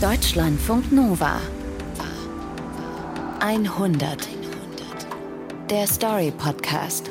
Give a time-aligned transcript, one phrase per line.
[0.00, 1.40] Deutschlandfunk Nova
[3.40, 4.28] 100
[5.68, 7.10] Der Story Podcast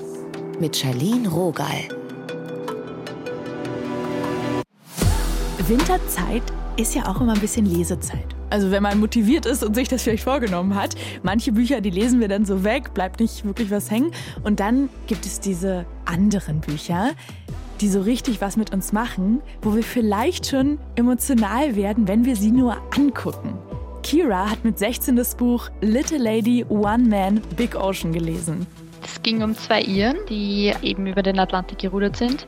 [0.57, 1.89] mit Charlene Rogal.
[5.67, 6.43] Winterzeit
[6.77, 8.25] ist ja auch immer ein bisschen Lesezeit.
[8.49, 12.21] Also wenn man motiviert ist und sich das vielleicht vorgenommen hat, manche Bücher, die lesen
[12.21, 14.11] wir dann so weg, bleibt nicht wirklich was hängen.
[14.43, 17.11] Und dann gibt es diese anderen Bücher,
[17.81, 22.35] die so richtig was mit uns machen, wo wir vielleicht schon emotional werden, wenn wir
[22.35, 23.53] sie nur angucken.
[24.03, 28.65] Kira hat mit 16 das Buch Little Lady One Man Big Ocean gelesen.
[29.07, 32.45] Es ging um zwei Iren, die eben über den Atlantik gerudert sind.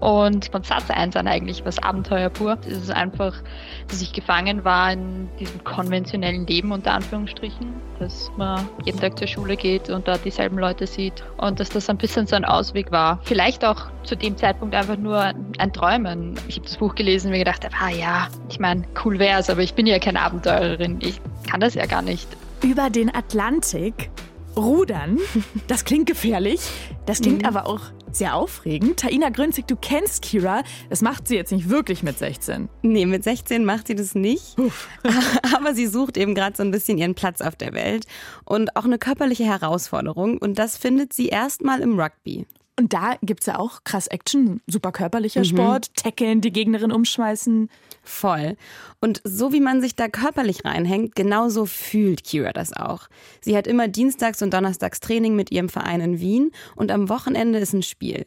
[0.00, 2.58] Und von Satz 1 an eigentlich was Abenteuer pur.
[2.66, 3.40] Es ist einfach,
[3.86, 9.28] dass ich gefangen war in diesem konventionellen Leben unter Anführungsstrichen, dass man jeden Tag zur
[9.28, 12.90] Schule geht und dort dieselben Leute sieht und dass das ein bisschen so ein Ausweg
[12.90, 13.20] war.
[13.22, 16.34] Vielleicht auch zu dem Zeitpunkt einfach nur ein Träumen.
[16.48, 19.48] Ich habe das Buch gelesen und mir gedacht, ah ja, ich meine, cool wäre es,
[19.48, 20.98] aber ich bin ja keine Abenteurerin.
[21.00, 22.26] Ich kann das ja gar nicht.
[22.60, 24.10] Über den Atlantik
[24.56, 25.18] Rudern,
[25.66, 26.60] das klingt gefährlich,
[27.06, 27.48] das klingt mhm.
[27.48, 27.80] aber auch
[28.12, 29.00] sehr aufregend.
[29.00, 30.62] Taina Grünzig, du kennst Kira.
[30.90, 32.68] Das macht sie jetzt nicht wirklich mit 16.
[32.82, 34.58] Nee, mit 16 macht sie das nicht.
[34.58, 34.88] Uff.
[35.56, 38.06] Aber sie sucht eben gerade so ein bisschen ihren Platz auf der Welt
[38.44, 40.38] und auch eine körperliche Herausforderung.
[40.38, 42.46] Und das findet sie erstmal im Rugby.
[42.78, 45.44] Und da gibt es ja auch krass Action, super körperlicher mhm.
[45.44, 47.68] Sport, tackeln, die Gegnerin umschmeißen.
[48.02, 48.56] Voll.
[49.00, 53.08] Und so wie man sich da körperlich reinhängt, genauso fühlt Kira das auch.
[53.40, 57.58] Sie hat immer Dienstags und Donnerstags Training mit ihrem Verein in Wien und am Wochenende
[57.58, 58.24] ist ein Spiel.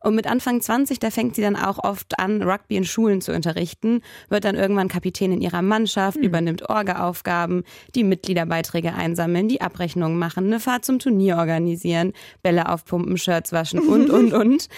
[0.00, 3.32] Und mit Anfang 20, da fängt sie dann auch oft an, Rugby in Schulen zu
[3.32, 6.24] unterrichten, wird dann irgendwann Kapitän in ihrer Mannschaft, mhm.
[6.24, 13.18] übernimmt Orga-Aufgaben, die Mitgliederbeiträge einsammeln, die Abrechnungen machen, eine Fahrt zum Turnier organisieren, Bälle aufpumpen,
[13.18, 14.68] Shirts waschen und, und, und.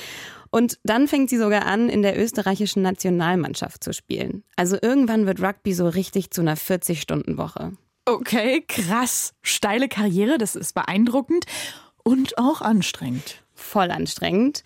[0.51, 4.43] Und dann fängt sie sogar an, in der österreichischen Nationalmannschaft zu spielen.
[4.57, 7.73] Also irgendwann wird Rugby so richtig zu einer 40-Stunden-Woche.
[8.05, 9.35] Okay, krass.
[9.43, 11.45] Steile Karriere, das ist beeindruckend
[12.03, 13.43] und auch anstrengend.
[13.55, 14.65] Voll anstrengend.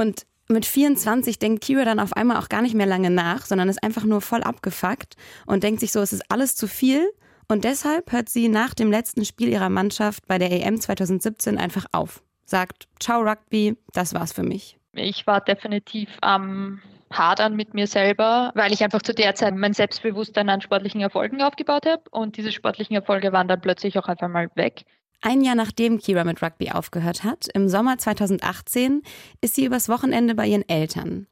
[0.00, 3.68] Und mit 24 denkt Kira dann auf einmal auch gar nicht mehr lange nach, sondern
[3.68, 7.06] ist einfach nur voll abgefuckt und denkt sich so, es ist alles zu viel.
[7.48, 11.84] Und deshalb hört sie nach dem letzten Spiel ihrer Mannschaft bei der EM 2017 einfach
[11.92, 12.22] auf.
[12.46, 14.78] Sagt, ciao Rugby, das war's für mich.
[14.94, 16.80] Ich war definitiv am
[17.12, 21.42] Hadern mit mir selber, weil ich einfach zu der Zeit mein Selbstbewusstsein an sportlichen Erfolgen
[21.42, 24.84] aufgebaut habe und diese sportlichen Erfolge waren dann plötzlich auch einfach mal weg.
[25.22, 29.02] Ein Jahr nachdem Kira mit Rugby aufgehört hat, im Sommer 2018,
[29.42, 31.26] ist sie übers Wochenende bei ihren Eltern.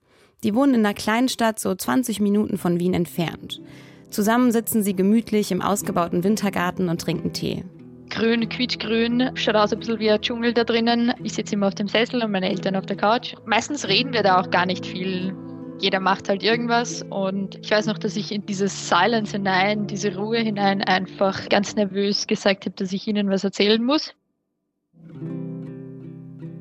[0.45, 3.63] Die wohnen in einer kleinen Stadt so 20 Minuten von Wien entfernt.
[4.11, 7.65] Zusammen sitzen sie gemütlich im ausgebauten Wintergarten und trinken Tee.
[8.11, 11.13] Grün, quietschgrün, schaut aus ein bisschen wie ein Dschungel da drinnen.
[11.23, 13.35] Ich sitze immer auf dem Sessel und meine Eltern auf der Couch.
[13.47, 15.35] Meistens reden wir da auch gar nicht viel
[15.81, 20.15] jeder macht halt irgendwas und ich weiß noch, dass ich in dieses Silence hinein, diese
[20.17, 24.15] Ruhe hinein einfach ganz nervös gesagt habe, dass ich ihnen was erzählen muss.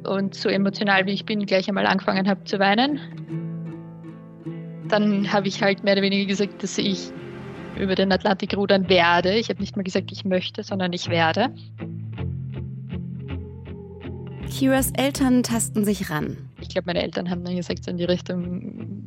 [0.03, 2.99] Und so emotional wie ich bin, gleich einmal angefangen habe zu weinen.
[4.87, 7.11] Dann habe ich halt mehr oder weniger gesagt, dass ich
[7.77, 9.35] über den Atlantik rudern werde.
[9.35, 11.53] Ich habe nicht mal gesagt, ich möchte, sondern ich werde.
[14.49, 16.37] Kiras Eltern tasten sich ran.
[16.61, 19.06] Ich glaube, meine Eltern haben dann gesagt, so in die Richtung,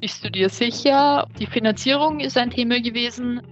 [0.00, 1.26] bist du dir sicher?
[1.38, 3.42] Die Finanzierung ist ein Thema gewesen.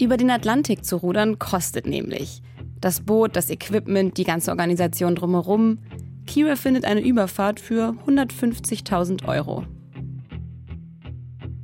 [0.00, 2.42] Über den Atlantik zu rudern kostet nämlich.
[2.80, 5.78] Das Boot, das Equipment, die ganze Organisation drumherum.
[6.26, 9.64] Kira findet eine Überfahrt für 150.000 Euro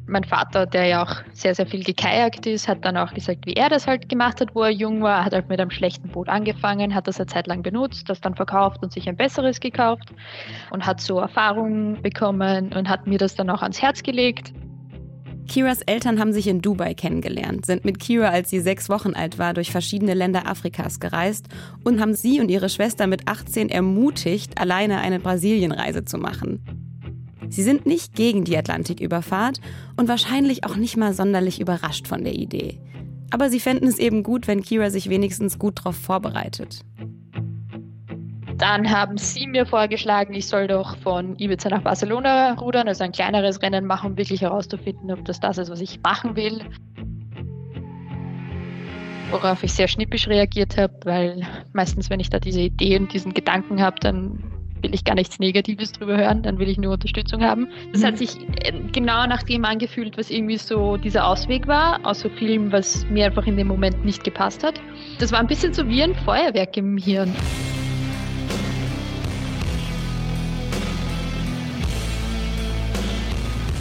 [0.09, 3.53] mein Vater, der ja auch sehr, sehr viel gekajakt ist, hat dann auch gesagt, wie
[3.53, 5.19] er das halt gemacht hat, wo er jung war.
[5.19, 8.21] Er hat halt mit einem schlechten Boot angefangen, hat das eine Zeit lang benutzt, das
[8.21, 10.11] dann verkauft und sich ein besseres gekauft
[10.71, 14.53] und hat so Erfahrungen bekommen und hat mir das dann auch ans Herz gelegt.
[15.49, 19.39] Kiras Eltern haben sich in Dubai kennengelernt, sind mit Kira, als sie sechs Wochen alt
[19.39, 21.47] war, durch verschiedene Länder Afrikas gereist
[21.85, 26.88] und haben sie und ihre Schwester mit 18 ermutigt, alleine eine Brasilienreise zu machen.
[27.51, 29.61] Sie sind nicht gegen die Atlantiküberfahrt
[29.97, 32.79] und wahrscheinlich auch nicht mal sonderlich überrascht von der Idee.
[33.31, 36.81] Aber sie fänden es eben gut, wenn Kira sich wenigstens gut darauf vorbereitet.
[38.57, 43.13] Dann haben sie mir vorgeschlagen, ich soll doch von Ibiza nach Barcelona rudern, also ein
[43.13, 46.61] kleineres Rennen machen, um wirklich herauszufinden, ob das das ist, was ich machen will.
[49.31, 53.33] Worauf ich sehr schnippisch reagiert habe, weil meistens, wenn ich da diese Idee und diesen
[53.33, 54.43] Gedanken habe, dann
[54.83, 57.69] will ich gar nichts Negatives drüber hören, dann will ich nur Unterstützung haben.
[57.93, 58.17] Das hat mhm.
[58.19, 62.73] sich äh, genau nach dem angefühlt, was irgendwie so dieser Ausweg war, aus so vielem,
[62.73, 64.81] was mir einfach in dem Moment nicht gepasst hat.
[65.19, 67.35] Das war ein bisschen so wie ein Feuerwerk im Hirn.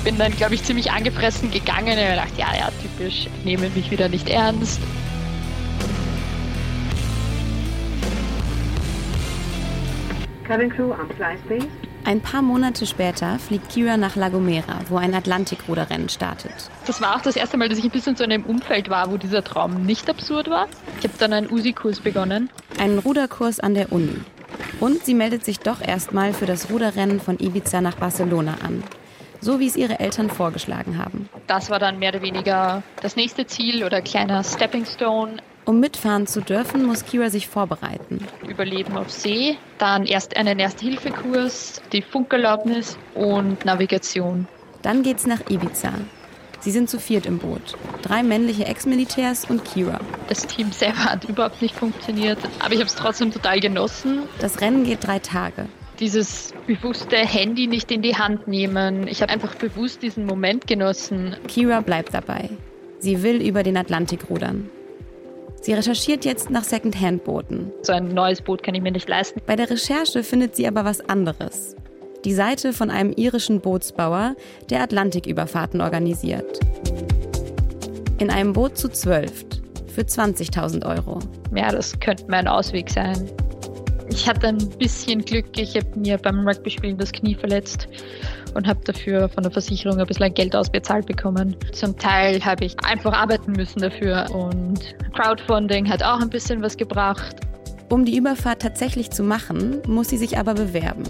[0.08, 3.92] bin dann, glaube ich, ziemlich angefressen gegangen und habe gedacht, ja, ja, typisch, nehme mich
[3.92, 4.80] wieder nicht ernst.
[10.48, 10.94] Cabin crew.
[12.06, 16.72] Ein paar Monate später fliegt Kira nach La Gomera, wo ein Atlantikruderrennen startet.
[16.86, 19.12] Das war auch das erste Mal, dass ich ein bisschen so in einem Umfeld war,
[19.12, 20.68] wo dieser Traum nicht absurd war.
[21.00, 22.50] Ich habe dann einen USI-Kurs begonnen.
[22.80, 24.22] Einen Ruderkurs an der Uni.
[24.80, 28.84] Und sie meldet sich doch erstmal für das Ruderrennen von Ibiza nach Barcelona an.
[29.42, 31.28] So wie es ihre Eltern vorgeschlagen haben.
[31.48, 35.38] Das war dann mehr oder weniger das nächste Ziel oder kleiner Stepping Stone.
[35.68, 38.26] Um mitfahren zu dürfen, muss Kira sich vorbereiten.
[38.48, 44.48] Überleben auf See, dann erst einen Erste-Hilfe-Kurs, die Funkerlaubnis und Navigation.
[44.82, 45.92] Dann geht's nach Ibiza.
[46.62, 47.76] Sie sind zu viert im Boot.
[48.02, 50.00] Drei männliche Ex-Militärs und Kira.
[50.30, 54.20] Das Team selber hat überhaupt nicht funktioniert, aber ich habe es trotzdem total genossen.
[54.40, 55.66] Das Rennen geht drei Tage.
[56.00, 59.06] Dieses bewusste Handy nicht in die Hand nehmen.
[59.10, 61.36] Ich habe einfach bewusst diesen Moment genossen.
[61.50, 62.52] Kira bleibt dabei.
[63.00, 64.70] Sie will über den Atlantik rudern.
[65.62, 67.72] Sie recherchiert jetzt nach Second-Hand-Booten.
[67.82, 69.42] So ein neues Boot kann ich mir nicht leisten.
[69.46, 71.76] Bei der Recherche findet sie aber was anderes.
[72.26, 74.36] Die Seite von einem irischen Bootsbauer,
[74.70, 76.60] der Atlantiküberfahrten organisiert.
[78.20, 79.46] In einem Boot zu zwölf
[79.88, 81.20] für 20.000 Euro.
[81.56, 83.30] Ja, das könnte mein Ausweg sein.
[84.10, 85.46] Ich hatte ein bisschen Glück.
[85.58, 87.88] Ich habe mir beim Rugby-Spielen das Knie verletzt
[88.58, 91.56] und habe dafür von der Versicherung ein bisschen Geld ausbezahlt bekommen.
[91.72, 96.76] Zum Teil habe ich einfach arbeiten müssen dafür und Crowdfunding hat auch ein bisschen was
[96.76, 97.38] gebracht.
[97.90, 101.04] Um die Überfahrt tatsächlich zu machen, muss sie sich aber bewerben.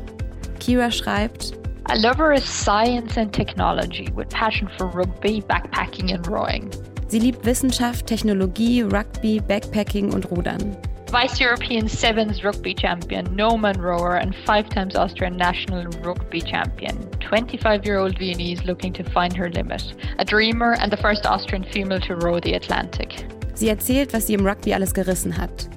[0.60, 1.54] Kira schreibt,
[1.86, 6.70] A lover of science and technology with passion for rugby, backpacking and rowing.
[7.08, 10.76] Sie liebt Wissenschaft, Technologie, Rugby, Backpacking und Rudern.
[11.12, 16.98] Vice European Sevens rugby champion, Norman rower, and five times Austrian national rugby champion.
[17.22, 19.96] 25 year old Viennese looking to find her limit.
[20.20, 23.26] A dreamer and the first Austrian female to row the Atlantic.
[23.54, 25.70] Sie erzählt, was sie im Rugby alles gerissen hat.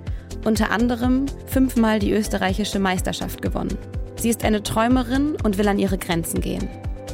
[0.45, 3.79] Unter anderem fünfmal die österreichische Meisterschaft gewonnen.
[4.17, 6.69] Sie ist eine Träumerin und will an ihre Grenzen gehen.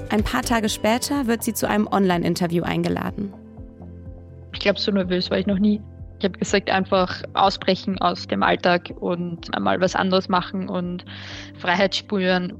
[0.09, 3.35] Ein paar Tage später wird sie zu einem Online-Interview eingeladen.
[4.55, 5.83] Ich glaube, so nervös war ich noch nie.
[6.19, 11.05] Ich habe gesagt, einfach ausbrechen aus dem Alltag und einmal was anderes machen und
[11.59, 12.55] Freiheit spüren.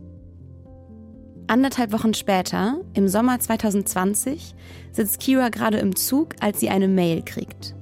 [1.49, 4.55] Anderthalb Wochen später, im Sommer 2020,
[4.93, 7.75] sitzt Kira gerade im Zug, als sie eine Mail kriegt.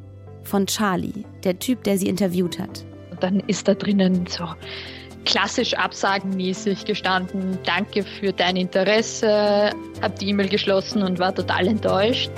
[0.42, 2.84] Von Charlie, der Typ, der sie interviewt hat.
[3.10, 4.46] Und dann ist da drinnen so
[5.24, 9.70] klassisch absagenmäßig gestanden, danke für dein Interesse,
[10.02, 12.30] habe die E-Mail geschlossen und war total enttäuscht.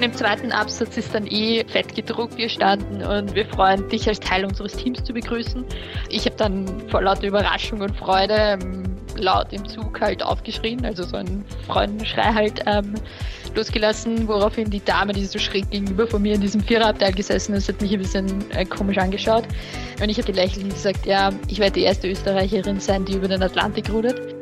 [0.00, 4.18] Und im zweiten Absatz ist dann eh fett gedruckt gestanden und wir freuen dich als
[4.18, 5.62] Teil unseres Teams zu begrüßen.
[6.08, 11.02] Ich habe dann vor lauter Überraschung und Freude ähm, laut im Zug halt aufgeschrien, also
[11.02, 12.94] so ein Freundenschrei halt ähm,
[13.54, 17.68] losgelassen, woraufhin die Dame, die so schräg gegenüber von mir in diesem Viererabteil gesessen ist,
[17.68, 19.44] hat mich ein bisschen äh, komisch angeschaut.
[20.02, 23.28] Und ich habe gelächelt und gesagt, ja, ich werde die erste Österreicherin sein, die über
[23.28, 24.39] den Atlantik rudert.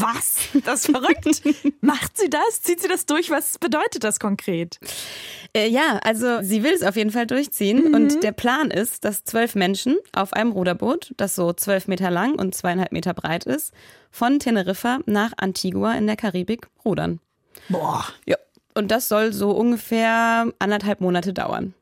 [0.00, 0.36] Was?
[0.64, 1.42] Das ist verrückt.
[1.80, 2.62] Macht sie das?
[2.62, 3.30] Zieht sie das durch?
[3.30, 4.78] Was bedeutet das konkret?
[5.56, 7.88] Äh, ja, also sie will es auf jeden Fall durchziehen.
[7.88, 7.94] Mhm.
[7.94, 12.34] Und der Plan ist, dass zwölf Menschen auf einem Ruderboot, das so zwölf Meter lang
[12.34, 13.72] und zweieinhalb Meter breit ist,
[14.10, 17.20] von Teneriffa nach Antigua in der Karibik rudern.
[17.68, 18.04] Boah.
[18.26, 18.36] Ja.
[18.74, 21.74] Und das soll so ungefähr anderthalb Monate dauern.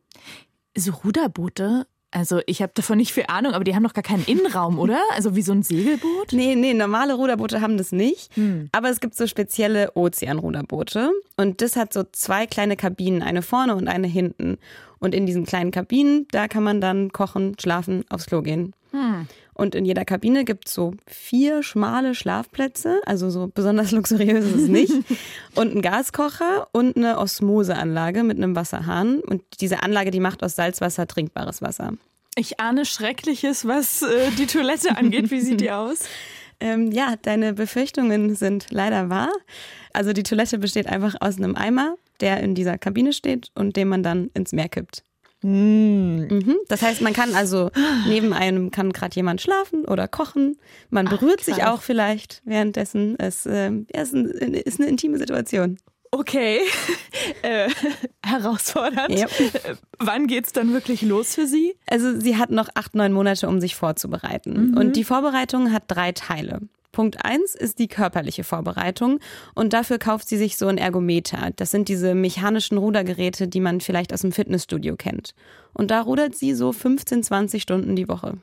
[0.77, 4.25] So Ruderboote also ich habe davon nicht viel Ahnung, aber die haben doch gar keinen
[4.25, 5.01] Innenraum, oder?
[5.13, 6.33] Also wie so ein Segelboot?
[6.33, 8.35] Nee, nee, normale Ruderboote haben das nicht.
[8.37, 8.69] Hm.
[8.73, 11.11] Aber es gibt so spezielle Ozeanruderboote.
[11.37, 14.59] Und das hat so zwei kleine Kabinen, eine vorne und eine hinten.
[14.99, 18.73] Und in diesen kleinen Kabinen, da kann man dann kochen, schlafen, aufs Klo gehen.
[18.93, 19.27] Hm.
[19.63, 24.57] Und in jeder Kabine gibt es so vier schmale Schlafplätze, also so besonders luxuriös ist
[24.57, 24.93] es nicht.
[25.55, 29.21] und einen Gaskocher und eine Osmoseanlage mit einem Wasserhahn.
[29.21, 31.93] Und diese Anlage, die macht aus Salzwasser trinkbares Wasser.
[32.35, 35.31] Ich ahne Schreckliches, was äh, die Toilette angeht.
[35.31, 36.09] Wie sieht die aus?
[36.59, 39.31] Ähm, ja, deine Befürchtungen sind leider wahr.
[39.93, 43.87] Also die Toilette besteht einfach aus einem Eimer, der in dieser Kabine steht und den
[43.87, 45.05] man dann ins Meer kippt.
[45.43, 46.27] Mm.
[46.29, 46.57] Mhm.
[46.69, 47.71] Das heißt, man kann also
[48.09, 50.57] neben einem kann gerade jemand schlafen oder kochen.
[50.91, 53.17] Man berührt Ach, sich auch vielleicht währenddessen.
[53.19, 55.79] Es äh, ist, ein, ist, eine intime Situation.
[56.11, 56.61] Okay,
[57.43, 57.71] äh,
[58.25, 59.19] herausfordernd.
[59.19, 59.41] Yep.
[59.41, 61.75] Äh, wann geht's dann wirklich los für Sie?
[61.89, 64.71] Also sie hat noch acht, neun Monate, um sich vorzubereiten.
[64.71, 64.77] Mhm.
[64.77, 66.61] Und die Vorbereitung hat drei Teile.
[66.93, 69.19] Punkt eins ist die körperliche Vorbereitung
[69.55, 71.51] und dafür kauft sie sich so ein Ergometer.
[71.57, 75.35] Das sind diese mechanischen Rudergeräte, die man vielleicht aus dem Fitnessstudio kennt.
[75.73, 78.39] Und da rudert sie so 15, 20 Stunden die Woche.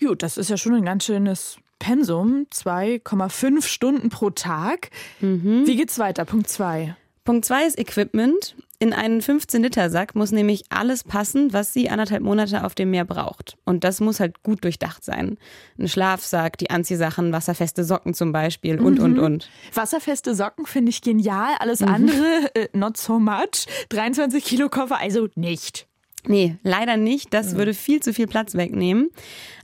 [0.00, 4.90] Gut, das ist ja schon ein ganz schönes Pensum, 2,5 Stunden pro Tag.
[5.20, 5.66] Mhm.
[5.66, 6.24] Wie geht's weiter?
[6.24, 6.94] Punkt 2.
[7.24, 8.54] Punkt 2 ist Equipment.
[8.82, 13.58] In einen 15-Liter-Sack muss nämlich alles passen, was sie anderthalb Monate auf dem Meer braucht.
[13.66, 15.36] Und das muss halt gut durchdacht sein.
[15.78, 19.04] Ein Schlafsack, die Anziehsachen, wasserfeste Socken zum Beispiel und, mhm.
[19.04, 19.50] und, und.
[19.74, 21.56] Wasserfeste Socken finde ich genial.
[21.58, 21.88] Alles mhm.
[21.88, 23.66] andere, äh, not so much.
[23.90, 25.86] 23 Kilo Koffer, also nicht.
[26.26, 27.34] Nee, leider nicht.
[27.34, 27.58] Das mhm.
[27.58, 29.10] würde viel zu viel Platz wegnehmen.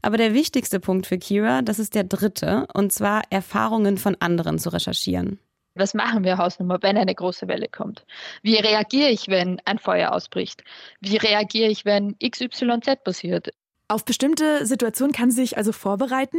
[0.03, 4.59] Aber der wichtigste Punkt für Kira, das ist der dritte, und zwar Erfahrungen von anderen
[4.59, 5.39] zu recherchieren.
[5.77, 8.07] Was machen wir Hausnummer, wenn eine große Welle kommt?
[8.43, 10.65] Wie reagiere ich, wenn ein Feuer ausbricht?
[11.01, 13.51] Wie reagiere ich, wenn XYZ passiert?
[13.89, 16.39] Auf bestimmte Situationen kann sie sich also vorbereiten.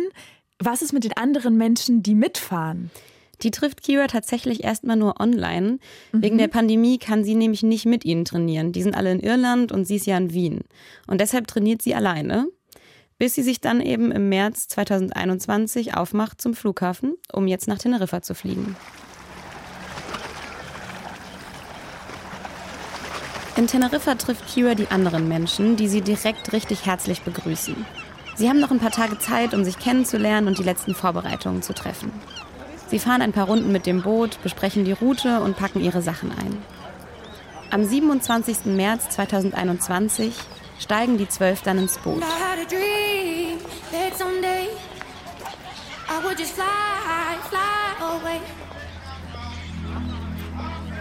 [0.60, 2.89] Was ist mit den anderen Menschen, die mitfahren?
[3.44, 5.77] Die trifft Kira tatsächlich erstmal nur online.
[6.12, 6.22] Mhm.
[6.24, 8.72] Wegen der Pandemie kann sie nämlich nicht mit ihnen trainieren.
[8.72, 10.62] Die sind alle in Irland und sie ist ja in Wien.
[11.06, 12.48] Und deshalb trainiert sie alleine,
[13.20, 18.24] bis sie sich dann eben im März 2021 aufmacht zum Flughafen, um jetzt nach Teneriffa
[18.24, 18.75] zu fliegen.
[23.58, 27.88] In Teneriffa trifft Kira die anderen Menschen, die sie direkt richtig herzlich begrüßen.
[28.36, 31.74] Sie haben noch ein paar Tage Zeit, um sich kennenzulernen und die letzten Vorbereitungen zu
[31.74, 32.12] treffen.
[32.88, 36.32] Sie fahren ein paar Runden mit dem Boot, besprechen die Route und packen ihre Sachen
[36.32, 36.56] ein.
[37.72, 38.66] Am 27.
[38.66, 40.36] März 2021
[40.78, 42.22] steigen die zwölf dann ins Boot.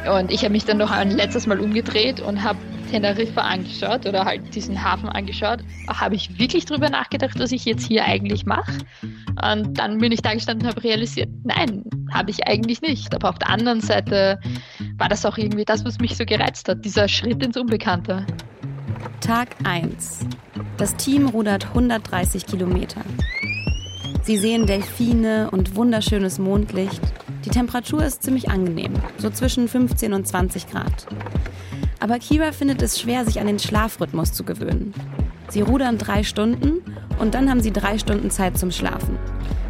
[0.08, 2.58] Und ich habe mich dann noch ein letztes Mal umgedreht und habe
[2.90, 5.60] Teneriffa angeschaut oder halt diesen Hafen angeschaut.
[5.88, 8.72] Habe ich wirklich darüber nachgedacht, was ich jetzt hier eigentlich mache?
[9.42, 13.14] Und dann bin ich da gestanden und habe realisiert, nein, habe ich eigentlich nicht.
[13.14, 14.38] Aber auf der anderen Seite
[14.98, 18.24] war das auch irgendwie das, was mich so gereizt hat, dieser Schritt ins Unbekannte.
[19.20, 20.26] Tag 1.
[20.76, 23.00] Das Team rudert 130 Kilometer.
[24.22, 27.00] Sie sehen Delfine und wunderschönes Mondlicht
[27.46, 31.06] die Temperatur ist ziemlich angenehm, so zwischen 15 und 20 Grad.
[32.00, 34.92] Aber Kira findet es schwer, sich an den Schlafrhythmus zu gewöhnen.
[35.48, 36.82] Sie rudern drei Stunden
[37.20, 39.16] und dann haben sie drei Stunden Zeit zum Schlafen.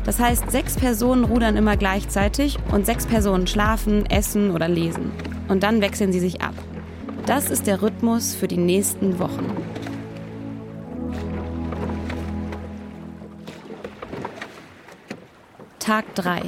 [0.04, 5.11] Das heißt, sechs Personen rudern immer gleichzeitig und sechs Personen schlafen, essen oder lesen.
[5.49, 6.54] Und dann wechseln sie sich ab.
[7.26, 9.54] Das ist der Rhythmus für die nächsten Wochen.
[15.78, 16.40] Tag 3.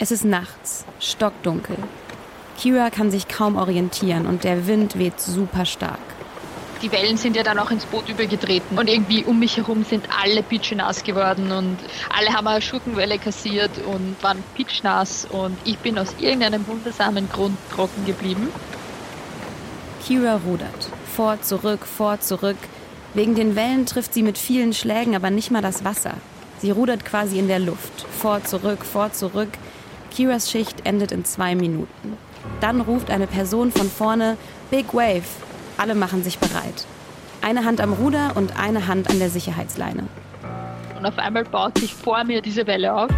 [0.00, 1.76] Es ist nachts, stockdunkel.
[2.56, 5.98] Kira kann sich kaum orientieren und der Wind weht super stark.
[6.82, 10.04] Die Wellen sind ja dann auch ins Boot übergetreten und irgendwie um mich herum sind
[10.22, 11.76] alle pitschnass geworden und
[12.16, 17.56] alle haben eine Schurkenwelle kassiert und waren pitschnass und ich bin aus irgendeinem wundersamen Grund
[17.74, 18.52] trocken geblieben.
[20.06, 20.88] Kira rudert.
[21.16, 22.56] Vor, zurück, vor, zurück.
[23.14, 26.14] Wegen den Wellen trifft sie mit vielen Schlägen aber nicht mal das Wasser.
[26.60, 28.06] Sie rudert quasi in der Luft.
[28.20, 29.48] Vor, zurück, vor, zurück.
[30.18, 32.18] Kiras Schicht endet in zwei Minuten.
[32.60, 34.36] Dann ruft eine Person von vorne
[34.68, 35.22] Big Wave.
[35.76, 36.86] Alle machen sich bereit.
[37.40, 40.08] Eine Hand am Ruder und eine Hand an der Sicherheitsleine.
[40.98, 43.10] Und auf einmal baut sich vor mir diese Welle auf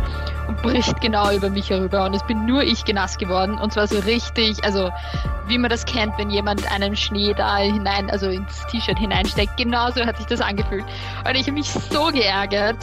[0.46, 2.04] und bricht genau über mich herüber.
[2.04, 3.56] Und es bin nur ich genass geworden.
[3.56, 4.90] Und zwar so richtig, also
[5.46, 9.56] wie man das kennt, wenn jemand einen Schnee da hinein, also ins T-Shirt hineinsteckt.
[9.56, 10.84] Genauso hat sich das angefühlt.
[11.26, 12.76] Und ich habe mich so geärgert.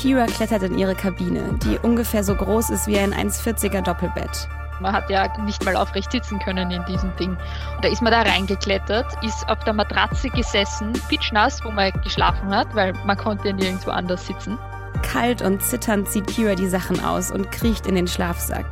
[0.00, 4.48] Kira klettert in ihre Kabine, die ungefähr so groß ist wie ein 1,40er Doppelbett.
[4.80, 7.32] Man hat ja nicht mal aufrecht sitzen können in diesem Ding.
[7.32, 12.48] Und da ist man da reingeklettert, ist auf der Matratze gesessen, pitschnass, wo man geschlafen
[12.48, 14.56] hat, weil man konnte ja nirgendwo anders sitzen.
[15.02, 18.64] Kalt und zitternd zieht Kira die Sachen aus und kriecht in den Schlafsack.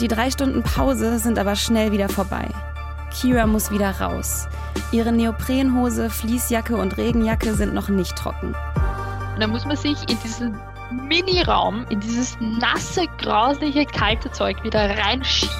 [0.00, 2.48] Die drei Stunden Pause sind aber schnell wieder vorbei.
[3.10, 4.48] Kira muss wieder raus.
[4.92, 8.54] Ihre Neoprenhose, Fließjacke und Regenjacke sind noch nicht trocken.
[9.38, 10.58] Und dann muss man sich in diesen
[10.90, 15.54] Mini-Raum, in dieses nasse, grausliche, kalte Zeug wieder reinschieben.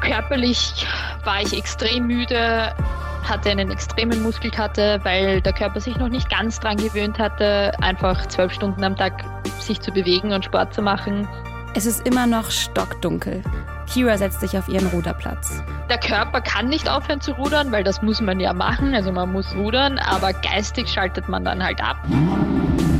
[0.00, 0.84] Körperlich
[1.22, 2.74] war ich extrem müde,
[3.22, 8.26] hatte einen extremen Muskelkater, weil der Körper sich noch nicht ganz dran gewöhnt hatte, einfach
[8.26, 9.24] zwölf Stunden am Tag
[9.60, 11.28] sich zu bewegen und Sport zu machen.
[11.76, 13.44] Es ist immer noch stockdunkel.
[13.86, 15.62] Kira setzt sich auf ihren Ruderplatz.
[15.88, 18.94] Der Körper kann nicht aufhören zu rudern, weil das muss man ja machen.
[18.94, 21.96] Also man muss rudern, aber geistig schaltet man dann halt ab.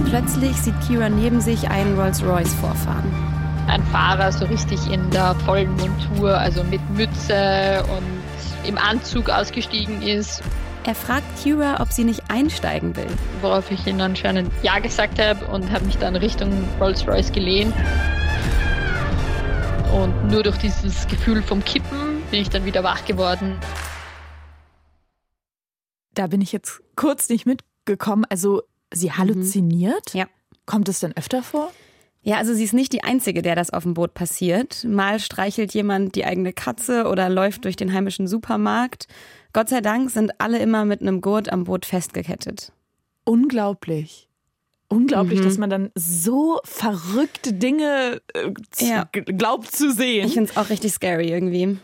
[0.09, 3.13] Plötzlich sieht Kira neben sich einen Rolls-Royce vorfahren.
[3.67, 10.03] Ein Fahrer so richtig in der vollen Montur, also mit Mütze und im Anzug ausgestiegen
[10.03, 10.43] ist.
[10.87, 13.07] Er fragt Kira, ob sie nicht einsteigen will.
[13.41, 17.75] Worauf ich ihn anscheinend Ja gesagt habe und habe mich dann Richtung Rolls-Royce gelehnt.
[19.95, 23.61] Und nur durch dieses Gefühl vom Kippen bin ich dann wieder wach geworden.
[26.15, 28.25] Da bin ich jetzt kurz nicht mitgekommen.
[28.29, 29.19] Also sie mhm.
[29.19, 30.13] halluziniert?
[30.13, 30.19] Mhm.
[30.19, 30.27] Ja.
[30.67, 31.71] Kommt es denn öfter vor?
[32.23, 34.83] Ja, also sie ist nicht die Einzige, der das auf dem Boot passiert.
[34.83, 39.07] Mal streichelt jemand die eigene Katze oder läuft durch den heimischen Supermarkt.
[39.53, 42.73] Gott sei Dank sind alle immer mit einem Gurt am Boot festgekettet.
[43.25, 44.29] Unglaublich.
[44.95, 45.45] Unglaublich, mhm.
[45.45, 49.09] dass man dann so verrückte Dinge äh, ja.
[49.13, 50.27] glaubt zu sehen.
[50.27, 51.79] Ich finde es auch richtig scary irgendwie.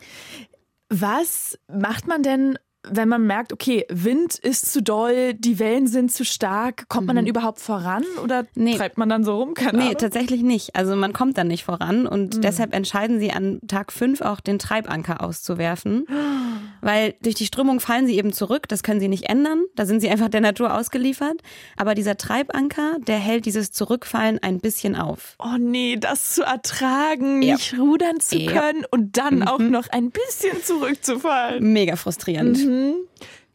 [0.89, 2.59] Was macht man denn,
[2.89, 7.17] wenn man merkt, okay, Wind ist zu doll, die Wellen sind zu stark, kommt man
[7.17, 7.31] dann mhm.
[7.31, 8.77] überhaupt voran oder nee.
[8.77, 9.55] treibt man dann so rum?
[9.55, 9.99] Keine nee, Ahnung.
[9.99, 10.77] tatsächlich nicht.
[10.77, 12.41] Also man kommt dann nicht voran und mhm.
[12.41, 16.07] deshalb entscheiden sie an Tag 5 auch den Treibanker auszuwerfen.
[16.81, 20.01] Weil durch die Strömung fallen sie eben zurück, das können sie nicht ändern, da sind
[20.01, 21.43] sie einfach der Natur ausgeliefert.
[21.77, 25.37] Aber dieser Treibanker, der hält dieses Zurückfallen ein bisschen auf.
[25.39, 27.55] Oh nee, das zu ertragen, ja.
[27.55, 28.53] nicht rudern zu ja.
[28.53, 29.49] können und dann mhm.
[29.49, 31.63] auch noch ein bisschen zurückzufallen.
[31.71, 32.70] Mega frustrierend.
[32.71, 32.95] Mhm.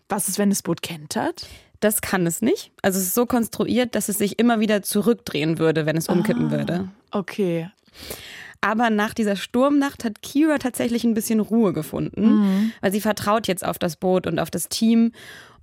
[0.10, 1.48] Was ist, wenn das Boot kentert?
[1.80, 2.72] Das kann es nicht.
[2.82, 6.48] Also es ist so konstruiert, dass es sich immer wieder zurückdrehen würde, wenn es umkippen
[6.48, 6.90] ah, würde.
[7.12, 7.70] Okay.
[8.62, 12.72] Aber nach dieser Sturmnacht hat Kira tatsächlich ein bisschen Ruhe gefunden, mhm.
[12.82, 15.12] weil sie vertraut jetzt auf das Boot und auf das Team.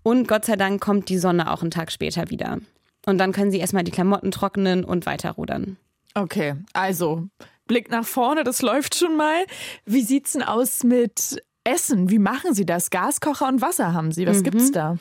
[0.03, 2.59] Und Gott sei Dank kommt die Sonne auch einen Tag später wieder.
[3.07, 5.77] Und dann können sie erstmal die Klamotten trocknen und weiterrudern.
[6.15, 7.27] Okay, also
[7.67, 9.47] Blick nach vorne, das läuft schon mal.
[9.85, 12.91] Wie sieht's denn aus mit Essen, wie machen Sie das?
[12.91, 14.27] Gaskocher und Wasser haben Sie.
[14.27, 14.45] Was mhm.
[14.45, 14.97] gibt's da?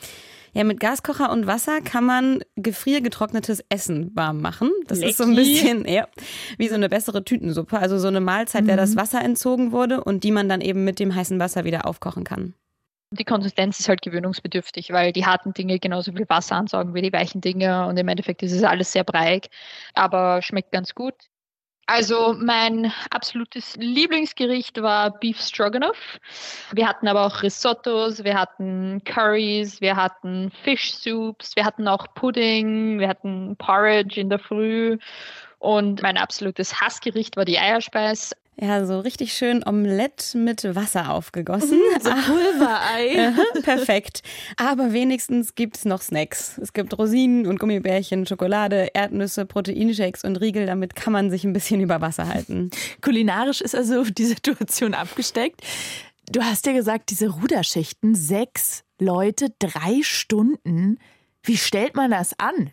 [0.54, 4.70] Ja, mit Gaskocher und Wasser kann man gefriergetrocknetes Essen warm machen.
[4.86, 5.10] Das Lecky.
[5.10, 6.06] ist so ein bisschen ja,
[6.58, 7.78] wie so eine bessere Tütensuppe.
[7.78, 8.66] Also so eine Mahlzeit, mhm.
[8.66, 11.86] der das Wasser entzogen wurde und die man dann eben mit dem heißen Wasser wieder
[11.86, 12.54] aufkochen kann.
[13.12, 17.12] Die Konsistenz ist halt gewöhnungsbedürftig, weil die harten Dinge genauso viel Wasser ansaugen wie die
[17.12, 19.48] weichen Dinge und im Endeffekt ist es alles sehr breiig,
[19.92, 21.14] aber schmeckt ganz gut.
[21.86, 26.20] Also mein absolutes Lieblingsgericht war Beef Stroganoff.
[26.72, 32.06] Wir hatten aber auch Risottos, wir hatten Curries, wir hatten Fish Soups, wir hatten auch
[32.14, 34.96] Pudding, wir hatten Porridge in der Früh
[35.58, 38.34] und mein absolutes Hassgericht war die Eierspeis.
[38.62, 41.78] Ja, so richtig schön Omelette mit Wasser aufgegossen.
[41.78, 43.32] Mhm, so Pulverei.
[43.64, 44.22] Perfekt.
[44.56, 46.58] Aber wenigstens gibt es noch Snacks.
[46.58, 50.66] Es gibt Rosinen und Gummibärchen, Schokolade, Erdnüsse, Proteinshakes und Riegel.
[50.66, 52.70] Damit kann man sich ein bisschen über Wasser halten.
[53.00, 55.60] Kulinarisch ist also die Situation abgesteckt.
[56.30, 61.00] Du hast ja gesagt, diese Ruderschichten, sechs Leute, drei Stunden.
[61.42, 62.70] Wie stellt man das an?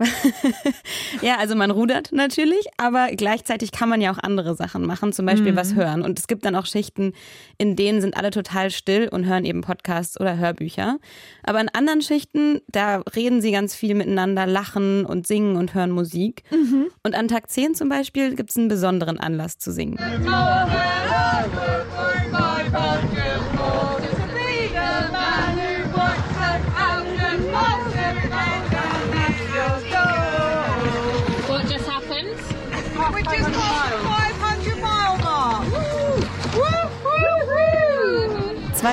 [1.22, 5.26] ja, also man rudert natürlich, aber gleichzeitig kann man ja auch andere Sachen machen, zum
[5.26, 5.56] Beispiel mhm.
[5.56, 6.02] was hören.
[6.02, 7.12] Und es gibt dann auch Schichten,
[7.58, 10.98] in denen sind alle total still und hören eben Podcasts oder Hörbücher.
[11.42, 15.90] Aber in anderen Schichten, da reden sie ganz viel miteinander, lachen und singen und hören
[15.90, 16.42] Musik.
[16.50, 16.86] Mhm.
[17.02, 19.98] Und an Tag 10 zum Beispiel gibt es einen besonderen Anlass zu singen.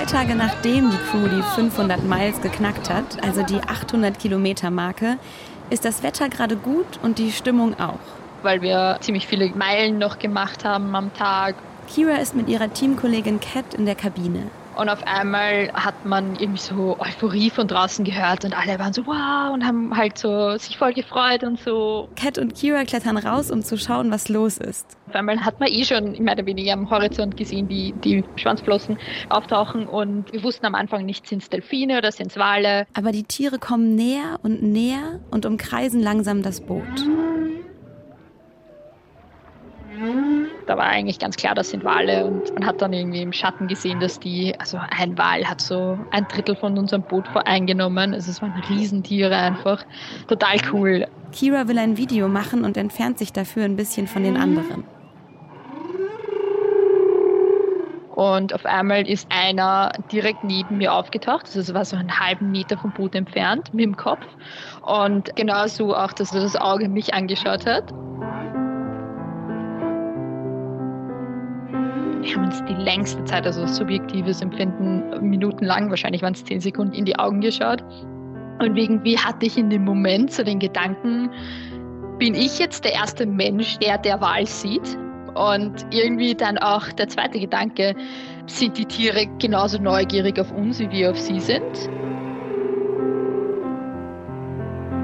[0.08, 5.18] Tage nachdem die Crew die 500 Miles geknackt hat, also die 800 Kilometer Marke,
[5.70, 8.00] ist das Wetter gerade gut und die Stimmung auch.
[8.42, 11.56] Weil wir ziemlich viele Meilen noch gemacht haben am Tag.
[11.94, 14.44] Kira ist mit ihrer Teamkollegin Kat in der Kabine.
[14.78, 19.08] Und auf einmal hat man irgendwie so Euphorie von draußen gehört und alle waren so
[19.08, 22.10] wow und haben halt so sich voll gefreut und so.
[22.16, 24.96] Kat und Kira klettern raus, um zu schauen, was los ist.
[25.08, 29.00] Auf einmal hat man eh schon mehr oder weniger am Horizont gesehen, wie die Schwanzflossen
[29.30, 32.86] auftauchen und wir wussten am Anfang nicht, sind es Delfine oder sind es Wale.
[32.94, 36.84] Aber die Tiere kommen näher und näher und umkreisen langsam das Boot.
[40.68, 43.68] Da war eigentlich ganz klar, das sind Wale und man hat dann irgendwie im Schatten
[43.68, 48.14] gesehen, dass die, also ein Wal hat so ein Drittel von unserem Boot eingenommen.
[48.14, 49.86] Also es waren Riesentiere einfach.
[50.28, 51.08] Total cool.
[51.32, 54.84] Kira will ein Video machen und entfernt sich dafür ein bisschen von den anderen.
[58.14, 61.46] Und auf einmal ist einer direkt neben mir aufgetaucht.
[61.46, 64.26] Also es war so einen halben Meter vom Boot entfernt mit dem Kopf.
[64.82, 67.94] Und genauso auch, dass das Auge mich angeschaut hat.
[72.28, 76.94] Wir haben uns die längste Zeit, also subjektives Empfinden, minutenlang, wahrscheinlich waren es zehn Sekunden,
[76.94, 77.82] in die Augen geschaut.
[78.60, 81.30] Und irgendwie hatte ich in dem Moment so den Gedanken,
[82.20, 84.98] bin ich jetzt der erste Mensch, der der Wahl sieht?
[85.36, 87.96] Und irgendwie dann auch der zweite Gedanke,
[88.48, 91.90] sind die Tiere genauso neugierig auf uns, wie wir auf sie sind?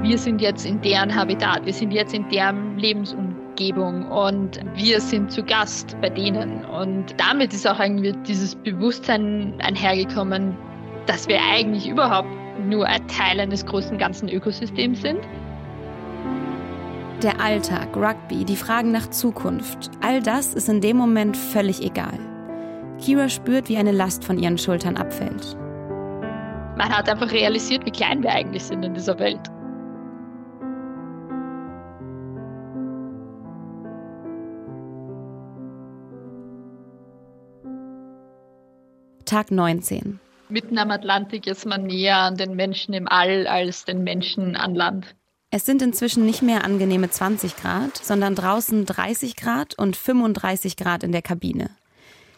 [0.02, 3.33] Wir sind jetzt in deren Habitat, wir sind jetzt in deren Lebensumgebung.
[3.54, 6.64] Umgebung und wir sind zu Gast bei denen.
[6.64, 10.56] Und damit ist auch irgendwie dieses Bewusstsein einhergekommen,
[11.06, 12.28] dass wir eigentlich überhaupt
[12.66, 15.20] nur ein Teil eines großen ganzen Ökosystems sind.
[17.22, 22.18] Der Alltag, Rugby, die Fragen nach Zukunft, all das ist in dem Moment völlig egal.
[23.00, 25.56] Kira spürt, wie eine Last von ihren Schultern abfällt.
[26.76, 29.40] Man hat einfach realisiert, wie klein wir eigentlich sind in dieser Welt.
[39.24, 40.20] Tag 19.
[40.48, 44.74] Mitten am Atlantik ist man näher an den Menschen im All als den Menschen an
[44.74, 45.14] Land.
[45.50, 51.04] Es sind inzwischen nicht mehr angenehme 20 Grad, sondern draußen 30 Grad und 35 Grad
[51.04, 51.70] in der Kabine.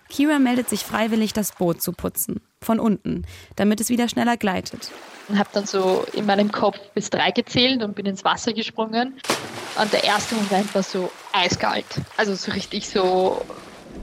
[0.08, 2.40] Kira meldet sich freiwillig, das Boot zu putzen.
[2.62, 4.90] Von unten, damit es wieder schneller gleitet.
[5.28, 9.18] Ich habe dann so in meinem Kopf bis drei gezählt und bin ins Wasser gesprungen.
[9.80, 11.86] Und der erste Moment war so eiskalt.
[12.16, 13.44] Also so richtig so,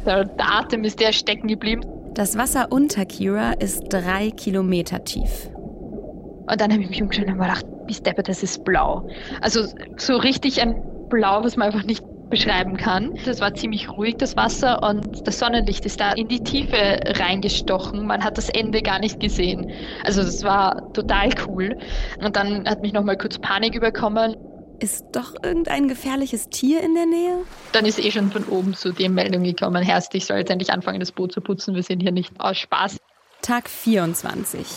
[0.06, 1.84] der Atem ist der stecken geblieben.
[2.16, 5.50] Das Wasser unter Kira ist drei Kilometer tief.
[5.56, 9.08] Und dann habe ich mich umgeschaut und gedacht, wie steppert, das ist blau.
[9.42, 9.66] Also
[9.98, 10.76] so richtig ein
[11.10, 13.18] Blau, was man einfach nicht beschreiben kann.
[13.26, 18.06] Das war ziemlich ruhig, das Wasser, und das Sonnenlicht ist da in die Tiefe reingestochen.
[18.06, 19.72] Man hat das Ende gar nicht gesehen.
[20.04, 21.78] Also das war total cool.
[22.24, 24.36] Und dann hat mich nochmal kurz Panik überkommen.
[24.84, 27.46] Ist doch irgendein gefährliches Tier in der Nähe?
[27.72, 30.74] Dann ist eh schon von oben zu die Meldung gekommen, Herrst, ich soll jetzt endlich
[30.74, 31.74] anfangen, das Boot zu putzen.
[31.74, 32.98] Wir sind hier nicht aus Spaß.
[33.42, 34.68] Tag 24.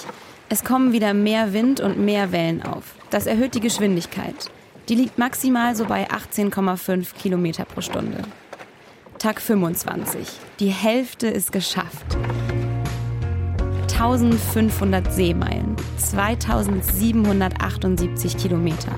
[0.49, 2.95] Es kommen wieder mehr Wind und mehr Wellen auf.
[3.11, 4.49] Das erhöht die Geschwindigkeit.
[4.89, 8.23] Die liegt maximal so bei 18,5 Kilometer pro Stunde.
[9.19, 10.21] Tag 25.
[10.61, 12.17] Die Hälfte ist geschafft.
[13.91, 18.93] 1500 Seemeilen, 2778 Kilometer.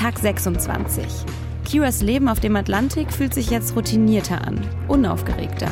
[0.00, 1.04] Tag 26.
[1.66, 4.58] Kiras Leben auf dem Atlantik fühlt sich jetzt routinierter an,
[4.88, 5.70] unaufgeregter.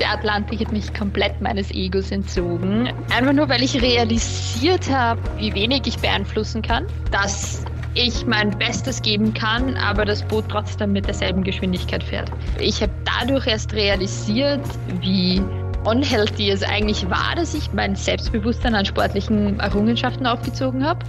[0.00, 2.88] Der Atlantik hat mich komplett meines Egos entzogen.
[3.14, 9.02] Einfach nur, weil ich realisiert habe, wie wenig ich beeinflussen kann, dass ich mein Bestes
[9.02, 12.32] geben kann, aber das Boot trotzdem mit derselben Geschwindigkeit fährt.
[12.58, 14.64] Ich habe dadurch erst realisiert,
[15.02, 15.42] wie
[15.84, 21.04] unhealthy es eigentlich war, dass ich mein Selbstbewusstsein an sportlichen Errungenschaften aufgezogen habe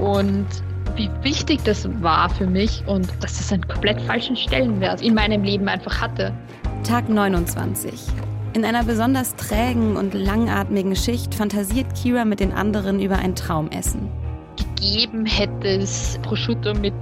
[0.00, 0.48] und
[0.96, 5.42] wie wichtig das war für mich und dass es einen komplett falschen Stellenwert in meinem
[5.42, 6.32] Leben einfach hatte.
[6.84, 7.92] Tag 29.
[8.52, 14.08] In einer besonders trägen und langatmigen Schicht fantasiert Kira mit den anderen über ein Traumessen.
[14.56, 16.94] Gegeben hätte es Prosciutto mit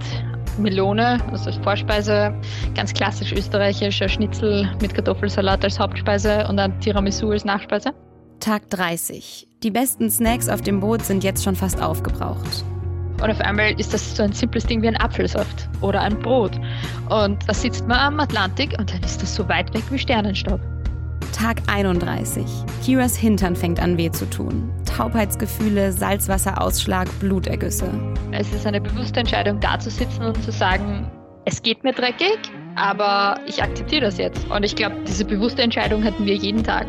[0.59, 2.35] Melone, also als Vorspeise,
[2.75, 7.95] ganz klassisch österreichischer Schnitzel mit Kartoffelsalat als Hauptspeise und ein Tiramisu als Nachspeise.
[8.41, 9.49] Tag 30.
[9.63, 12.65] Die besten Snacks auf dem Boot sind jetzt schon fast aufgebraucht.
[13.23, 16.53] Und auf einmal ist das so ein simples Ding wie ein Apfelsaft oder ein Brot.
[17.09, 20.61] Und da sitzt man am Atlantik und dann ist das so weit weg wie Sternenstaub.
[21.33, 22.45] Tag 31.
[22.85, 24.73] Kiras Hintern fängt an weh zu tun.
[24.85, 27.89] Taubheitsgefühle, Salzwasserausschlag, Blutergüsse.
[28.33, 31.11] Es ist eine bewusste Entscheidung, da zu sitzen und zu sagen,
[31.45, 32.39] es geht mir dreckig,
[32.77, 34.51] aber ich akzeptiere das jetzt.
[34.51, 36.87] Und ich glaube, diese bewusste Entscheidung hatten wir jeden Tag.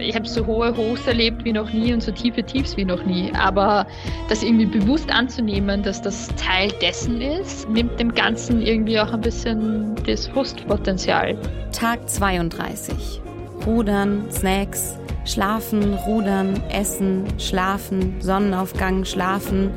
[0.00, 3.04] Ich habe so hohe Hochs erlebt wie noch nie und so tiefe Tiefs wie noch
[3.04, 3.32] nie.
[3.34, 3.86] Aber
[4.28, 9.20] das irgendwie bewusst anzunehmen, dass das Teil dessen ist, nimmt dem Ganzen irgendwie auch ein
[9.20, 11.36] bisschen das Frustpotenzial.
[11.72, 13.20] Tag 32.
[13.66, 19.70] Rudern, Snacks, Schlafen, Rudern, Essen, Schlafen, Sonnenaufgang, Schlafen.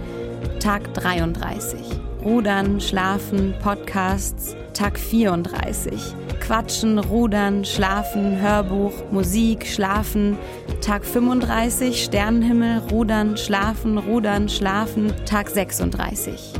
[0.60, 1.78] Tag 33.
[2.24, 4.56] Rudern, Schlafen, Podcasts.
[4.74, 6.16] Tag 34.
[6.52, 10.38] Quatschen, Rudern, Schlafen, Hörbuch, Musik, Schlafen.
[10.82, 15.14] Tag 35, Sternenhimmel, Rudern, Schlafen, Rudern, Schlafen.
[15.26, 16.52] Tag 36.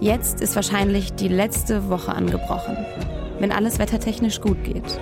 [0.00, 2.76] Jetzt ist wahrscheinlich die letzte Woche angebrochen,
[3.38, 5.00] wenn alles wettertechnisch gut geht.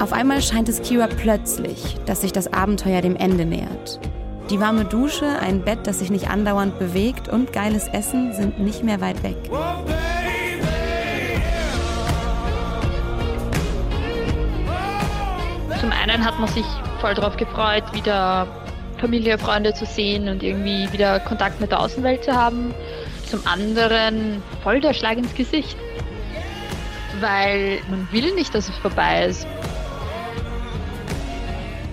[0.00, 3.98] Auf einmal scheint es Kira plötzlich, dass sich das Abenteuer dem Ende nähert.
[4.48, 8.84] Die warme Dusche, ein Bett, das sich nicht andauernd bewegt und geiles Essen sind nicht
[8.84, 9.50] mehr weit weg.
[15.82, 16.64] Zum einen hat man sich
[17.00, 18.46] voll darauf gefreut, wieder
[18.98, 22.72] Familie, Freunde zu sehen und irgendwie wieder Kontakt mit der Außenwelt zu haben.
[23.28, 25.76] Zum anderen voll der Schlag ins Gesicht,
[27.18, 29.44] weil man will nicht, dass es vorbei ist.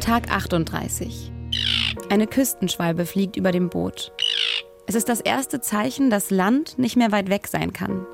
[0.01, 1.31] Tag 38.
[2.11, 4.11] Eine Küstenschwalbe fliegt über dem Boot.
[4.85, 8.05] Es ist das erste Zeichen, dass Land nicht mehr weit weg sein kann.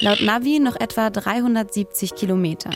[0.00, 2.70] Laut Navi noch etwa 370 Kilometer.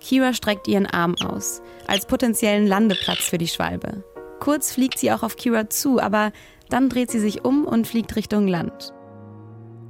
[0.00, 4.02] Kira streckt ihren Arm aus, als potenziellen Landeplatz für die Schwalbe.
[4.40, 6.32] Kurz fliegt sie auch auf Kira zu, aber
[6.68, 8.92] dann dreht sie sich um und fliegt Richtung Land.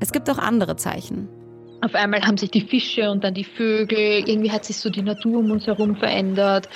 [0.01, 1.29] Es gibt auch andere Zeichen.
[1.83, 5.01] Auf einmal haben sich die Fische und dann die Vögel, irgendwie hat sich so die
[5.01, 6.69] Natur um uns herum verändert.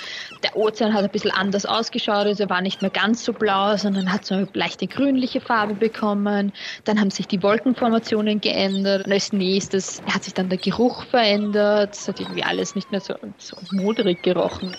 [0.42, 3.76] Der Ozean hat ein bisschen anders ausgeschaut, also er war nicht mehr ganz so blau,
[3.76, 6.52] sondern hat so eine leichte grünliche Farbe bekommen.
[6.84, 9.06] Dann haben sich die Wolkenformationen geändert.
[9.06, 11.94] Und als nächstes hat sich dann der Geruch verändert.
[11.94, 14.74] Es hat irgendwie alles nicht mehr so, so modrig gerochen.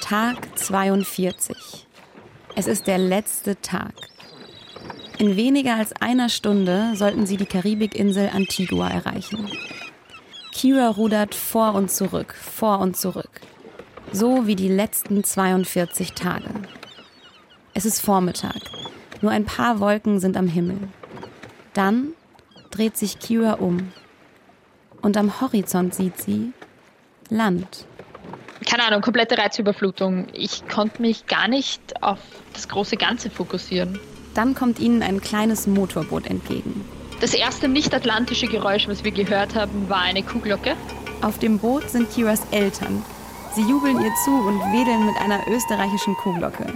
[0.00, 1.56] Tag 42.
[2.54, 3.94] Es ist der letzte Tag.
[5.18, 9.50] In weniger als einer Stunde sollten sie die Karibikinsel Antigua erreichen.
[10.52, 13.40] Kira rudert vor und zurück, vor und zurück.
[14.12, 16.48] So wie die letzten 42 Tage.
[17.74, 18.54] Es ist Vormittag.
[19.20, 20.78] Nur ein paar Wolken sind am Himmel.
[21.74, 22.12] Dann
[22.70, 23.92] dreht sich Kira um.
[25.02, 26.52] Und am Horizont sieht sie
[27.28, 27.86] Land.
[28.66, 30.28] Keine Ahnung, komplette Reizüberflutung.
[30.32, 32.20] Ich konnte mich gar nicht auf
[32.52, 33.98] das große Ganze fokussieren.
[34.38, 36.88] Dann kommt ihnen ein kleines Motorboot entgegen.
[37.20, 40.76] Das erste nicht-atlantische Geräusch, was wir gehört haben, war eine Kuhglocke.
[41.22, 43.04] Auf dem Boot sind Kiras Eltern.
[43.56, 46.72] Sie jubeln ihr zu und wedeln mit einer österreichischen Kuhglocke.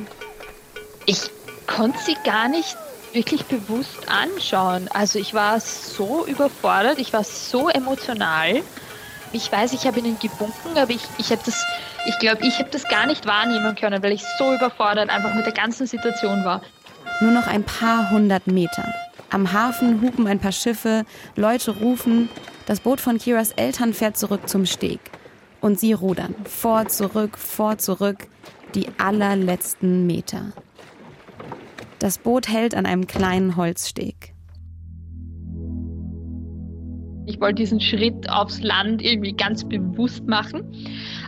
[1.07, 1.31] Ich
[1.69, 2.77] konnte sie gar nicht
[3.13, 4.89] wirklich bewusst anschauen.
[4.93, 8.61] Also ich war so überfordert, ich war so emotional.
[9.31, 11.65] Ich weiß, ich habe ihnen gebunken, aber ich, ich habe das,
[12.09, 15.47] ich glaube, ich habe das gar nicht wahrnehmen können, weil ich so überfordert einfach mit
[15.47, 16.61] der ganzen Situation war.
[17.23, 18.85] Nur noch ein paar hundert Meter.
[19.31, 21.05] Am Hafen hupen ein paar Schiffe,
[21.37, 22.29] Leute rufen.
[22.67, 24.99] Das Boot von Kiras Eltern fährt zurück zum Steg.
[25.61, 26.35] Und sie rudern.
[26.43, 28.27] Vor, zurück, vor, zurück.
[28.75, 30.51] Die allerletzten Meter.
[32.01, 34.32] Das Boot hält an einem kleinen Holzsteg.
[37.27, 40.63] Ich wollte diesen Schritt aufs Land irgendwie ganz bewusst machen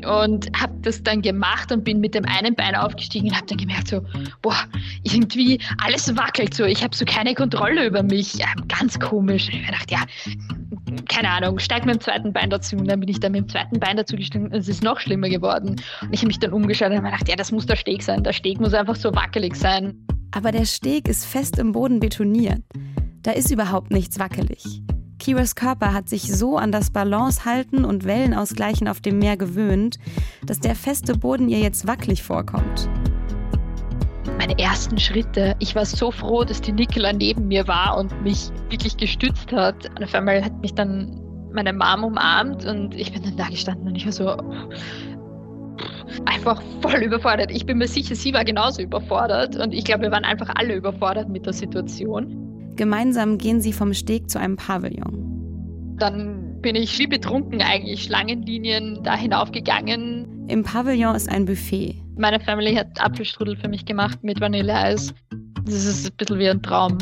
[0.06, 3.58] und habe das dann gemacht und bin mit dem einen Bein aufgestiegen und habe dann
[3.58, 4.00] gemerkt so,
[4.42, 4.56] boah,
[5.04, 6.64] irgendwie alles wackelt so.
[6.64, 8.38] Ich habe so keine Kontrolle über mich.
[8.68, 9.48] Ganz komisch.
[9.52, 10.00] Ich gedacht, ja,
[11.08, 13.48] keine Ahnung, steig mit dem zweiten Bein dazu und dann bin ich dann mit dem
[13.48, 15.76] zweiten Bein dazu gestiegen und es ist noch schlimmer geworden.
[16.02, 18.22] Und ich habe mich dann umgeschaut und habe gedacht, ja, das muss der Steg sein.
[18.24, 19.94] Der Steg muss einfach so wackelig sein.
[20.32, 22.62] Aber der Steg ist fest im Boden betoniert.
[23.22, 24.82] Da ist überhaupt nichts wackelig.
[25.24, 29.98] Kiras Körper hat sich so an das Balancehalten und Wellenausgleichen auf dem Meer gewöhnt,
[30.44, 32.90] dass der feste Boden ihr jetzt wackelig vorkommt.
[34.36, 35.56] Meine ersten Schritte.
[35.60, 39.90] Ich war so froh, dass die Nicola neben mir war und mich wirklich gestützt hat.
[40.02, 41.18] Auf einmal hat mich dann
[41.54, 44.36] meine Mom umarmt und ich bin dann da gestanden und ich war so
[46.26, 47.50] einfach voll überfordert.
[47.50, 50.74] Ich bin mir sicher, sie war genauso überfordert und ich glaube, wir waren einfach alle
[50.74, 52.44] überfordert mit der Situation.
[52.76, 55.96] Gemeinsam gehen sie vom Steg zu einem Pavillon.
[55.98, 60.46] Dann bin ich wie betrunken eigentlich Schlangenlinien da hinaufgegangen.
[60.48, 61.94] Im Pavillon ist ein Buffet.
[62.16, 65.14] Meine Family hat Apfelstrudel für mich gemacht mit Vanilleeis.
[65.64, 66.98] Das ist ein bisschen wie ein Traum.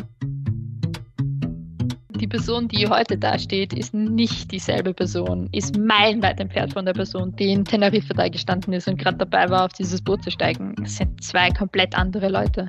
[2.16, 6.92] Die Person, die heute da steht, ist nicht dieselbe Person, ist meilenweit entfernt von der
[6.92, 10.30] Person, die in Teneriffa da gestanden ist und gerade dabei war, auf dieses Boot zu
[10.30, 10.74] steigen.
[10.84, 12.68] Es sind zwei komplett andere Leute.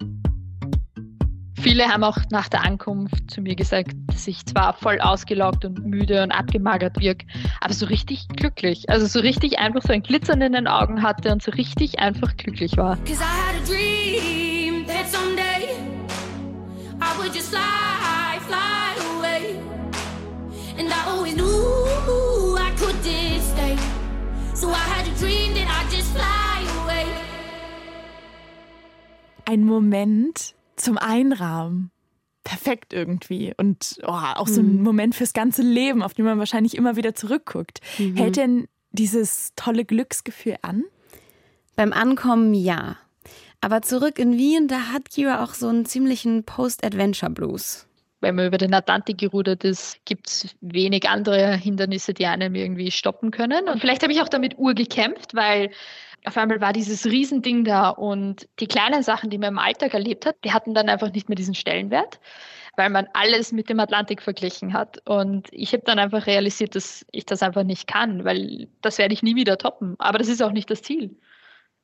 [1.64, 5.86] Viele haben auch nach der Ankunft zu mir gesagt, dass ich zwar voll ausgelaugt und
[5.86, 7.26] müde und abgemagert wirke,
[7.62, 8.90] aber so richtig glücklich.
[8.90, 12.36] Also so richtig einfach so ein Glitzern in den Augen hatte und so richtig einfach
[12.36, 12.98] glücklich war.
[29.46, 31.92] Ein Moment, zum Einrahmen.
[32.44, 33.54] Perfekt irgendwie.
[33.56, 34.84] Und oh, auch so ein mhm.
[34.84, 37.80] Moment fürs ganze Leben, auf den man wahrscheinlich immer wieder zurückguckt.
[37.98, 38.18] Mhm.
[38.18, 40.84] Hält denn dieses tolle Glücksgefühl an?
[41.76, 42.98] Beim Ankommen ja.
[43.62, 47.88] Aber zurück in Wien, da hat Kira auch so einen ziemlichen Post-Adventure-Blues.
[48.20, 52.92] Wenn man über den Atlantik gerudert ist, gibt es wenig andere Hindernisse, die einem irgendwie
[52.92, 53.70] stoppen können.
[53.70, 55.72] Und vielleicht habe ich auch damit urgekämpft, weil
[56.26, 60.26] auf einmal war dieses Riesending da und die kleinen Sachen, die man im Alltag erlebt
[60.26, 62.20] hat, die hatten dann einfach nicht mehr diesen Stellenwert,
[62.78, 65.02] weil man alles mit dem Atlantik verglichen hat.
[65.08, 69.14] Und ich habe dann einfach realisiert, dass ich das einfach nicht kann, weil das werde
[69.14, 69.96] ich nie wieder toppen.
[70.00, 71.16] Aber das ist auch nicht das Ziel.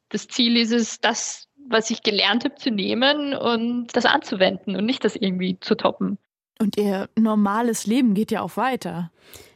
[0.09, 4.85] Das Ziel ist es, das, was ich gelernt habe, zu nehmen und das anzuwenden und
[4.85, 6.17] nicht das irgendwie zu toppen.
[6.59, 9.11] Und ihr normales Leben geht ja auch weiter.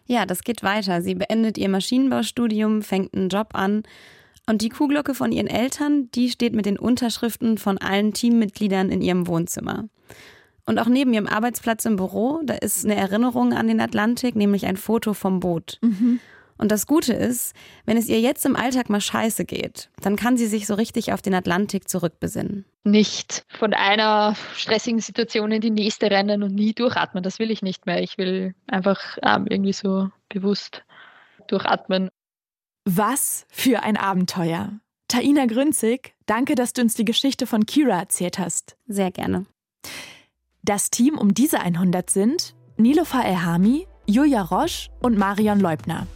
[0.06, 1.02] Ja, das geht weiter.
[1.02, 3.84] Sie beendet ihr Maschinenbaustudium, fängt einen Job an
[4.48, 9.02] und die Kuhglocke von ihren Eltern, die steht mit den Unterschriften von allen Teammitgliedern in
[9.02, 9.86] ihrem Wohnzimmer.
[10.66, 14.66] Und auch neben ihrem Arbeitsplatz im Büro, da ist eine Erinnerung an den Atlantik, nämlich
[14.66, 15.78] ein Foto vom Boot.
[15.82, 16.20] Mhm.
[16.58, 17.54] Und das Gute ist,
[17.86, 21.12] wenn es ihr jetzt im Alltag mal scheiße geht, dann kann sie sich so richtig
[21.12, 22.64] auf den Atlantik zurückbesinnen.
[22.84, 27.24] Nicht von einer stressigen Situation in die nächste rennen und nie durchatmen.
[27.24, 28.02] Das will ich nicht mehr.
[28.02, 30.84] Ich will einfach ähm, irgendwie so bewusst
[31.48, 32.10] durchatmen.
[32.86, 34.74] Was für ein Abenteuer.
[35.08, 38.76] Taina Grünzig, danke, dass du uns die Geschichte von Kira erzählt hast.
[38.88, 39.46] Sehr gerne.
[40.64, 46.08] Das Team um diese 100 sind Nilofa Elhami, Julia Roche und Marion Leubner.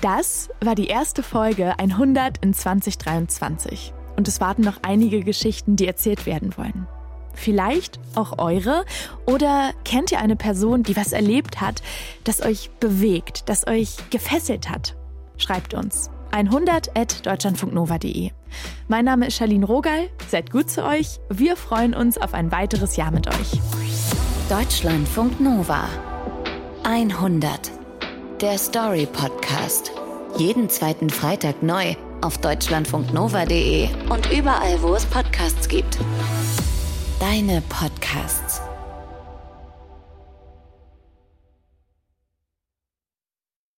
[0.00, 3.92] Das war die erste Folge 100 in 2023.
[4.16, 6.88] Und es warten noch einige Geschichten, die erzählt werden wollen.
[7.34, 8.84] Vielleicht auch eure?
[9.24, 11.80] Oder kennt ihr eine Person, die was erlebt hat,
[12.24, 14.96] das euch bewegt, das euch gefesselt hat?
[15.42, 18.30] Schreibt uns 100 at deutschlandfunknova.de.
[18.86, 20.08] Mein Name ist Charlene Rogal.
[20.28, 21.18] Seid gut zu euch.
[21.30, 23.60] Wir freuen uns auf ein weiteres Jahr mit euch.
[24.48, 25.88] Deutschlandfunk Nova
[26.84, 27.72] 100.
[28.40, 29.90] Der Story Podcast.
[30.38, 35.98] Jeden zweiten Freitag neu auf deutschlandfunknova.de und überall, wo es Podcasts gibt.
[37.18, 38.62] Deine Podcasts.